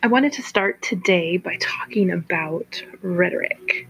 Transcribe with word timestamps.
I 0.00 0.06
wanted 0.06 0.32
to 0.34 0.42
start 0.42 0.80
today 0.80 1.38
by 1.38 1.56
talking 1.56 2.12
about 2.12 2.80
rhetoric. 3.02 3.88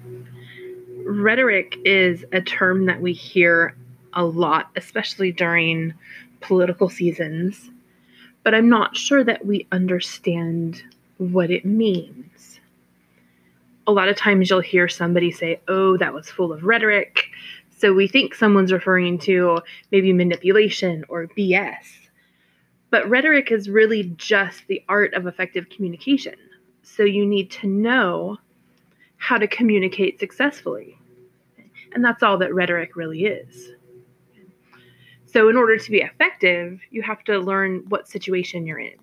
Rhetoric 1.04 1.76
is 1.84 2.24
a 2.32 2.40
term 2.40 2.86
that 2.86 3.02
we 3.02 3.12
hear 3.12 3.76
a 4.14 4.24
lot, 4.24 4.70
especially 4.74 5.32
during 5.32 5.92
political 6.40 6.88
seasons, 6.88 7.70
but 8.42 8.54
I'm 8.54 8.70
not 8.70 8.96
sure 8.96 9.22
that 9.22 9.44
we 9.44 9.66
understand 9.70 10.82
what 11.18 11.50
it 11.50 11.66
means. 11.66 12.58
A 13.86 13.92
lot 13.92 14.08
of 14.08 14.16
times 14.16 14.48
you'll 14.48 14.60
hear 14.60 14.88
somebody 14.88 15.30
say, 15.30 15.60
Oh, 15.68 15.98
that 15.98 16.14
was 16.14 16.30
full 16.30 16.54
of 16.54 16.64
rhetoric. 16.64 17.26
So 17.76 17.92
we 17.92 18.08
think 18.08 18.34
someone's 18.34 18.72
referring 18.72 19.18
to 19.20 19.60
maybe 19.92 20.14
manipulation 20.14 21.04
or 21.10 21.26
BS. 21.26 22.07
But 22.90 23.08
rhetoric 23.08 23.52
is 23.52 23.68
really 23.68 24.04
just 24.16 24.66
the 24.66 24.82
art 24.88 25.14
of 25.14 25.26
effective 25.26 25.68
communication. 25.68 26.34
So 26.82 27.02
you 27.02 27.26
need 27.26 27.50
to 27.52 27.66
know 27.66 28.38
how 29.18 29.36
to 29.36 29.46
communicate 29.46 30.18
successfully. 30.18 30.98
And 31.92 32.04
that's 32.04 32.22
all 32.22 32.38
that 32.38 32.54
rhetoric 32.54 32.96
really 32.96 33.24
is. 33.24 33.70
So, 35.26 35.50
in 35.50 35.56
order 35.56 35.76
to 35.76 35.90
be 35.90 36.00
effective, 36.00 36.80
you 36.90 37.02
have 37.02 37.22
to 37.24 37.38
learn 37.38 37.84
what 37.88 38.08
situation 38.08 38.66
you're 38.66 38.78
in. 38.78 38.96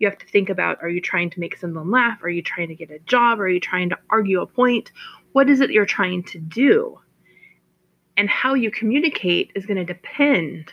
You 0.00 0.08
have 0.08 0.18
to 0.18 0.26
think 0.26 0.48
about 0.48 0.82
are 0.82 0.88
you 0.88 1.00
trying 1.00 1.30
to 1.30 1.40
make 1.40 1.56
someone 1.56 1.90
laugh? 1.90 2.24
Are 2.24 2.28
you 2.28 2.42
trying 2.42 2.68
to 2.68 2.74
get 2.74 2.90
a 2.90 2.98
job? 3.00 3.40
Are 3.40 3.48
you 3.48 3.60
trying 3.60 3.88
to 3.90 3.98
argue 4.10 4.40
a 4.40 4.46
point? 4.46 4.90
What 5.32 5.48
is 5.48 5.60
it 5.60 5.70
you're 5.70 5.86
trying 5.86 6.24
to 6.24 6.38
do? 6.38 6.98
And 8.16 8.28
how 8.28 8.54
you 8.54 8.72
communicate 8.72 9.52
is 9.54 9.64
going 9.64 9.78
to 9.78 9.84
depend 9.84 10.72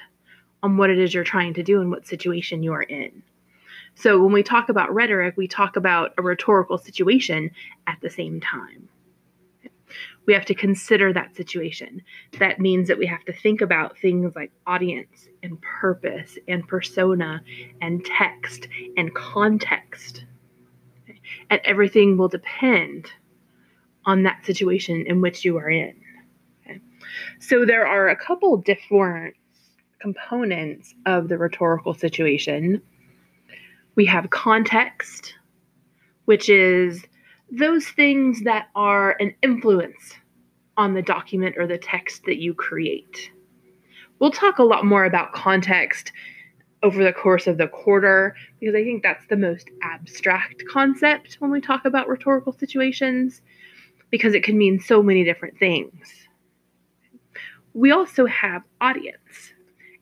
on 0.61 0.77
what 0.77 0.89
it 0.89 0.99
is 0.99 1.13
you're 1.13 1.23
trying 1.23 1.53
to 1.55 1.63
do 1.63 1.81
and 1.81 1.89
what 1.89 2.07
situation 2.07 2.63
you 2.63 2.73
are 2.73 2.83
in. 2.83 3.23
So 3.95 4.21
when 4.21 4.31
we 4.31 4.43
talk 4.43 4.69
about 4.69 4.93
rhetoric, 4.93 5.35
we 5.37 5.47
talk 5.47 5.75
about 5.75 6.13
a 6.17 6.21
rhetorical 6.21 6.77
situation 6.77 7.51
at 7.87 7.97
the 8.01 8.09
same 8.09 8.39
time. 8.39 8.89
We 10.25 10.33
have 10.33 10.45
to 10.45 10.53
consider 10.53 11.11
that 11.13 11.35
situation. 11.35 12.03
That 12.37 12.59
means 12.59 12.87
that 12.87 12.99
we 12.99 13.07
have 13.07 13.25
to 13.25 13.33
think 13.33 13.61
about 13.61 13.97
things 13.97 14.35
like 14.35 14.51
audience 14.67 15.27
and 15.41 15.59
purpose 15.61 16.37
and 16.47 16.67
persona 16.67 17.41
and 17.81 18.05
text 18.05 18.67
and 18.95 19.13
context. 19.15 20.25
And 21.49 21.59
everything 21.63 22.17
will 22.17 22.27
depend 22.27 23.11
on 24.05 24.23
that 24.23 24.45
situation 24.45 25.05
in 25.07 25.21
which 25.21 25.43
you 25.43 25.57
are 25.57 25.69
in. 25.69 25.95
So 27.39 27.65
there 27.65 27.87
are 27.87 28.09
a 28.09 28.15
couple 28.15 28.55
different 28.57 29.35
components 30.01 30.93
of 31.05 31.27
the 31.27 31.37
rhetorical 31.37 31.93
situation. 31.93 32.81
We 33.95 34.05
have 34.05 34.29
context, 34.29 35.35
which 36.25 36.49
is 36.49 37.05
those 37.51 37.87
things 37.87 38.43
that 38.43 38.69
are 38.75 39.15
an 39.19 39.35
influence 39.41 40.13
on 40.77 40.93
the 40.93 41.01
document 41.01 41.55
or 41.57 41.67
the 41.67 41.77
text 41.77 42.23
that 42.25 42.37
you 42.37 42.53
create. 42.53 43.31
We'll 44.19 44.31
talk 44.31 44.59
a 44.59 44.63
lot 44.63 44.85
more 44.85 45.05
about 45.05 45.33
context 45.33 46.11
over 46.83 47.03
the 47.03 47.11
course 47.11 47.47
of 47.47 47.57
the 47.57 47.67
quarter 47.67 48.35
because 48.59 48.75
I 48.75 48.83
think 48.83 49.03
that's 49.03 49.25
the 49.27 49.35
most 49.35 49.69
abstract 49.81 50.63
concept 50.69 51.35
when 51.39 51.51
we 51.51 51.59
talk 51.59 51.85
about 51.85 52.07
rhetorical 52.07 52.53
situations 52.53 53.41
because 54.09 54.33
it 54.33 54.43
can 54.43 54.57
mean 54.57 54.79
so 54.79 55.03
many 55.03 55.23
different 55.23 55.57
things. 55.57 56.27
We 57.73 57.91
also 57.91 58.25
have 58.25 58.63
audience. 58.81 59.53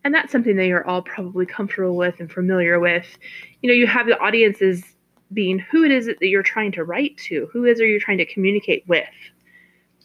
And 0.07 0.15
that's 0.15 0.31
something 0.31 0.55
that 0.55 0.67
you're 0.67 0.87
all 0.87 1.01
probably 1.01 1.45
comfortable 1.45 1.97
with 1.97 2.21
and 2.21 2.31
familiar 2.31 2.79
with. 2.79 3.05
You 3.61 3.67
know, 3.67 3.73
you 3.73 3.87
have 3.87 4.07
the 4.07 4.17
audiences 4.19 4.81
being 5.33 5.59
who 5.59 5.83
it 5.83 5.91
is 5.91 6.05
that 6.05 6.21
you're 6.21 6.43
trying 6.43 6.71
to 6.71 6.85
write 6.85 7.17
to, 7.25 7.49
who 7.51 7.65
is 7.65 7.81
are 7.81 7.85
you 7.85 7.99
trying 7.99 8.19
to 8.19 8.25
communicate 8.25 8.87
with, 8.87 9.03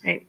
right? 0.05 0.27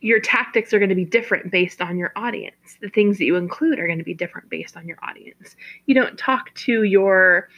Your 0.00 0.20
tactics 0.20 0.72
are 0.72 0.78
going 0.78 0.88
to 0.88 0.94
be 0.94 1.04
different 1.04 1.50
based 1.50 1.82
on 1.82 1.98
your 1.98 2.12
audience. 2.16 2.78
The 2.80 2.88
things 2.88 3.18
that 3.18 3.26
you 3.26 3.36
include 3.36 3.78
are 3.78 3.86
going 3.86 3.98
to 3.98 4.04
be 4.04 4.14
different 4.14 4.48
based 4.48 4.74
on 4.74 4.88
your 4.88 4.96
audience. 5.02 5.54
You 5.84 5.94
don't 5.94 6.18
talk 6.18 6.54
to 6.54 6.84
your, 6.84 7.50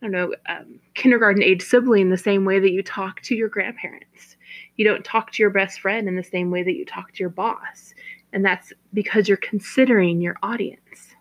I 0.00 0.06
don't 0.06 0.12
know, 0.12 0.34
um, 0.48 0.80
kindergarten 0.94 1.42
age 1.42 1.60
sibling 1.60 2.08
the 2.08 2.16
same 2.16 2.46
way 2.46 2.58
that 2.58 2.72
you 2.72 2.82
talk 2.82 3.20
to 3.24 3.34
your 3.34 3.50
grandparents. 3.50 4.38
You 4.76 4.86
don't 4.86 5.04
talk 5.04 5.30
to 5.32 5.42
your 5.42 5.50
best 5.50 5.80
friend 5.80 6.08
in 6.08 6.16
the 6.16 6.24
same 6.24 6.50
way 6.50 6.62
that 6.62 6.72
you 6.72 6.86
talk 6.86 7.12
to 7.12 7.20
your 7.20 7.28
boss. 7.28 7.92
And 8.32 8.44
that's 8.44 8.72
because 8.92 9.28
you're 9.28 9.36
considering 9.38 10.20
your 10.20 10.36
audience. 10.42 11.14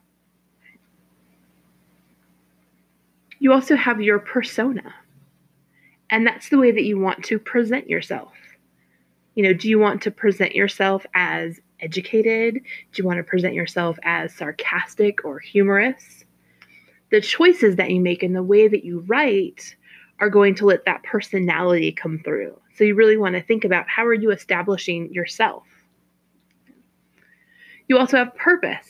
You 3.40 3.54
also 3.54 3.76
have 3.76 4.02
your 4.02 4.20
persona. 4.20 4.94
And 6.10 6.26
that's 6.26 6.50
the 6.50 6.58
way 6.58 6.72
that 6.72 6.84
you 6.84 7.00
want 7.00 7.24
to 7.26 7.40
present 7.40 7.90
yourself. 7.90 8.34
You 9.36 9.44
know, 9.44 9.54
do 9.54 9.70
you 9.70 9.78
want 9.78 10.02
to 10.04 10.12
present 10.12 10.56
yourself 10.56 11.06
as 11.14 11.60
educated? 11.80 12.56
Do 12.56 13.02
you 13.02 13.06
want 13.06 13.18
to 13.18 13.24
present 13.24 13.54
yourself 13.54 14.00
as 14.04 14.34
sarcastic 14.34 15.24
or 15.24 15.40
humorous? 15.40 16.26
The 17.12 17.22
choices 17.22 17.76
that 17.76 17.92
you 17.92 18.02
make 18.02 18.24
and 18.24 18.36
the 18.36 18.44
way 18.44 18.68
that 18.68 18.84
you 18.84 19.02
write 19.02 19.76
are 20.20 20.30
going 20.30 20.56
to 20.56 20.66
let 20.66 20.86
that 20.86 21.04
personality 21.04 21.92
come 21.92 22.20
through. 22.24 22.60
So 22.76 22.84
you 22.84 22.96
really 22.96 23.18
want 23.18 23.36
to 23.36 23.42
think 23.42 23.64
about 23.64 23.88
how 23.88 24.06
are 24.06 24.14
you 24.14 24.32
establishing 24.32 25.14
yourself? 25.14 25.64
You 27.88 27.98
also 27.98 28.18
have 28.18 28.36
purpose. 28.36 28.88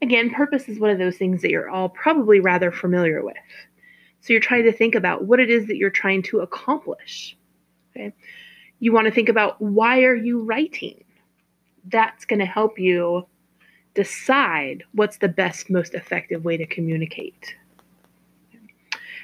Again, 0.00 0.30
purpose 0.30 0.68
is 0.68 0.78
one 0.78 0.90
of 0.90 0.98
those 0.98 1.16
things 1.16 1.42
that 1.42 1.50
you're 1.50 1.68
all 1.68 1.88
probably 1.88 2.40
rather 2.40 2.70
familiar 2.70 3.24
with. 3.24 3.36
So 4.20 4.32
you're 4.32 4.40
trying 4.40 4.64
to 4.64 4.72
think 4.72 4.94
about 4.94 5.24
what 5.24 5.40
it 5.40 5.50
is 5.50 5.66
that 5.66 5.76
you're 5.76 5.90
trying 5.90 6.22
to 6.24 6.40
accomplish. 6.40 7.36
Okay? 7.90 8.12
You 8.80 8.92
want 8.92 9.06
to 9.06 9.12
think 9.12 9.28
about 9.28 9.60
why 9.60 10.02
are 10.02 10.14
you 10.14 10.42
writing? 10.42 11.02
That's 11.86 12.24
going 12.24 12.38
to 12.38 12.46
help 12.46 12.78
you 12.78 13.26
decide 13.94 14.84
what's 14.92 15.18
the 15.18 15.28
best 15.28 15.70
most 15.70 15.94
effective 15.94 16.44
way 16.44 16.56
to 16.56 16.66
communicate. 16.66 17.56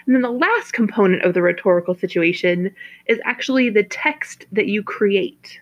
And 0.06 0.14
then 0.14 0.22
the 0.22 0.30
last 0.30 0.72
component 0.72 1.22
of 1.22 1.32
the 1.32 1.42
rhetorical 1.42 1.94
situation 1.94 2.74
is 3.06 3.18
actually 3.24 3.70
the 3.70 3.84
text 3.84 4.46
that 4.52 4.66
you 4.66 4.82
create. 4.82 5.60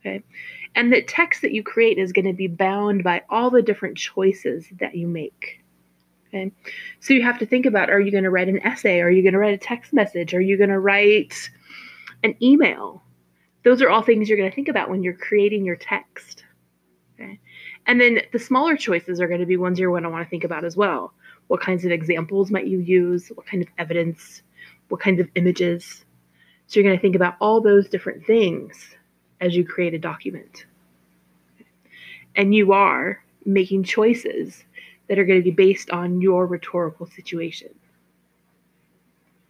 Okay? 0.00 0.22
And 0.74 0.92
the 0.92 1.02
text 1.02 1.42
that 1.42 1.52
you 1.52 1.62
create 1.62 1.98
is 1.98 2.12
going 2.12 2.26
to 2.26 2.32
be 2.32 2.46
bound 2.46 3.02
by 3.02 3.22
all 3.28 3.50
the 3.50 3.62
different 3.62 3.96
choices 3.96 4.66
that 4.78 4.94
you 4.94 5.06
make. 5.06 5.60
Okay. 6.28 6.52
So 7.00 7.12
you 7.12 7.22
have 7.22 7.40
to 7.40 7.46
think 7.46 7.66
about 7.66 7.90
are 7.90 8.00
you 8.00 8.12
going 8.12 8.24
to 8.24 8.30
write 8.30 8.48
an 8.48 8.64
essay? 8.64 9.00
Are 9.00 9.10
you 9.10 9.22
going 9.22 9.32
to 9.32 9.38
write 9.38 9.54
a 9.54 9.58
text 9.58 9.92
message? 9.92 10.32
Are 10.32 10.40
you 10.40 10.56
going 10.56 10.70
to 10.70 10.78
write 10.78 11.50
an 12.22 12.36
email? 12.40 13.02
Those 13.64 13.82
are 13.82 13.90
all 13.90 14.02
things 14.02 14.28
you're 14.28 14.38
going 14.38 14.50
to 14.50 14.54
think 14.54 14.68
about 14.68 14.88
when 14.88 15.02
you're 15.02 15.14
creating 15.14 15.64
your 15.64 15.76
text. 15.76 16.44
Okay. 17.14 17.40
And 17.86 18.00
then 18.00 18.20
the 18.32 18.38
smaller 18.38 18.76
choices 18.76 19.20
are 19.20 19.26
going 19.26 19.40
to 19.40 19.46
be 19.46 19.56
ones 19.56 19.78
you're 19.78 19.90
going 19.90 20.04
to 20.04 20.10
want 20.10 20.24
to 20.24 20.30
think 20.30 20.44
about 20.44 20.64
as 20.64 20.76
well. 20.76 21.12
What 21.48 21.60
kinds 21.60 21.84
of 21.84 21.90
examples 21.90 22.50
might 22.52 22.68
you 22.68 22.78
use? 22.78 23.28
What 23.34 23.46
kind 23.46 23.62
of 23.62 23.68
evidence? 23.76 24.42
What 24.88 25.00
kinds 25.00 25.20
of 25.20 25.28
images? 25.34 26.04
So 26.68 26.78
you're 26.78 26.88
going 26.88 26.96
to 26.96 27.02
think 27.02 27.16
about 27.16 27.34
all 27.40 27.60
those 27.60 27.88
different 27.88 28.24
things 28.24 28.94
as 29.40 29.56
you 29.56 29.64
create 29.64 29.94
a 29.94 29.98
document. 29.98 30.66
And 32.36 32.54
you 32.54 32.72
are 32.72 33.22
making 33.44 33.84
choices 33.84 34.64
that 35.08 35.18
are 35.18 35.24
going 35.24 35.40
to 35.40 35.44
be 35.44 35.50
based 35.50 35.90
on 35.90 36.20
your 36.20 36.46
rhetorical 36.46 37.06
situation. 37.06 37.70